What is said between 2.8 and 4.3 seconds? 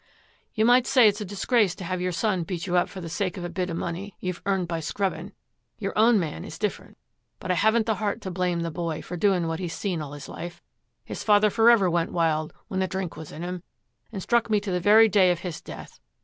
for the sake of a bit of money